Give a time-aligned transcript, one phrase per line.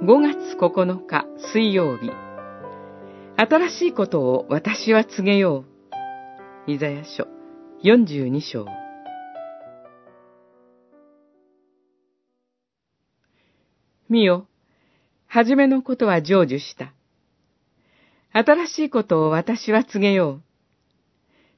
[0.00, 2.12] 5月9日水曜日。
[3.36, 5.64] 新しいことを私は告げよ
[6.68, 6.70] う。
[6.70, 7.26] イザヤ書
[7.82, 8.66] 42章。
[14.08, 14.46] 見よ、
[15.26, 16.92] はじめのことは成就した。
[18.32, 20.42] 新しいことを私は告げよう。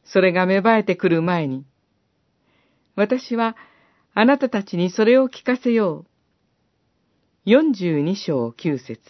[0.06, 1.66] それが芽生えてくる前に、
[2.96, 3.54] 私は
[4.14, 6.09] あなたたちにそれを聞かせよう。
[7.46, 9.00] 42章9節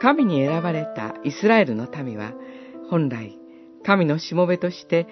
[0.00, 2.32] 神に選ばれたイスラエルの民は、
[2.90, 3.38] 本来、
[3.84, 5.06] 神のしもべとして、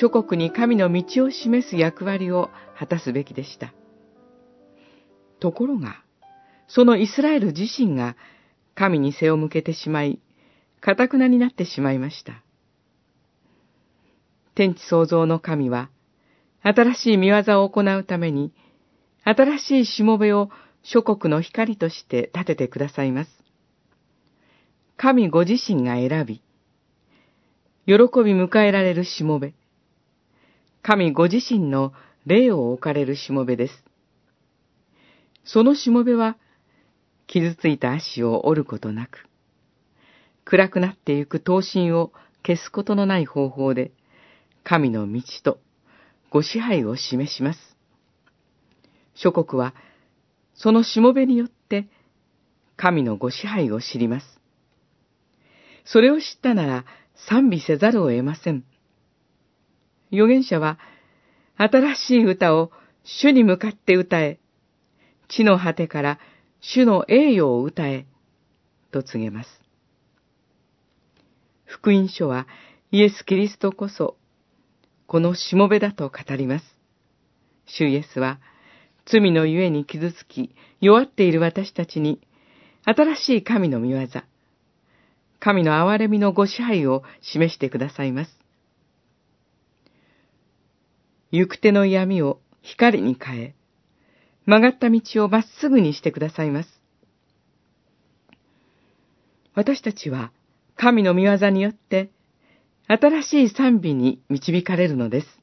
[0.00, 3.72] 諸国に神の道を示す役割を果たすべきでした。
[5.38, 6.02] ところが、
[6.66, 8.16] そのイスラエル自身が
[8.74, 10.18] 神に背を向けてしまい、
[10.80, 12.42] かたくなになってしまいました。
[14.56, 15.90] 天地創造の神は、
[16.62, 18.52] 新しい見業を行うために、
[19.24, 20.50] 新しいしもべを
[20.82, 23.30] 諸国の光として立ててくださいます。
[24.96, 26.42] 神ご自身が選び、
[27.86, 29.54] 喜び迎えられるしもべ、
[30.82, 31.92] 神ご自身の
[32.26, 33.84] 霊を置かれるしもべです。
[35.44, 36.36] そのしもべは、
[37.26, 39.26] 傷ついた足を折ることなく、
[40.44, 42.12] 暗くなってゆく刀身を
[42.44, 43.92] 消すことのない方法で、
[44.64, 45.60] 神の道と
[46.30, 47.76] ご支配を示します。
[49.14, 49.74] 諸国は、
[50.54, 51.88] そのしもべによって、
[52.76, 54.26] 神のご支配を知ります。
[55.84, 56.84] それを知ったなら
[57.28, 58.64] 賛美せざるを得ません。
[60.12, 60.78] 預言者は、
[61.56, 62.70] 新しい歌を
[63.04, 64.38] 主に向かって歌え、
[65.28, 66.18] 地の果てから
[66.60, 68.06] 主の栄誉を歌え、
[68.90, 69.62] と告げます。
[71.64, 72.46] 福音書は
[72.90, 74.17] イエス・キリストこそ、
[75.08, 76.64] このしもべだと語ります。
[77.64, 78.40] 主イエスは、
[79.06, 82.20] 罪のゆえに傷つき、弱っている私たちに、
[82.84, 84.06] 新しい神の御業、
[85.40, 88.38] 神の憐れみのご支配を示してくださいます。
[91.30, 93.54] 行く手の闇を光に変え、
[94.44, 96.82] 曲がった道をまっすぐにしてくださいます。
[99.54, 100.32] 私たちは
[100.76, 102.10] 神の御業によって
[102.90, 105.37] 新しい賛美に導かれるのです。